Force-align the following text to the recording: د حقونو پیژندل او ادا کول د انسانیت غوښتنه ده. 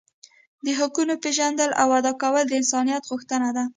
د 0.65 0.67
حقونو 0.79 1.13
پیژندل 1.23 1.69
او 1.81 1.87
ادا 1.99 2.13
کول 2.21 2.43
د 2.47 2.51
انسانیت 2.61 3.03
غوښتنه 3.11 3.49
ده. 3.57 3.65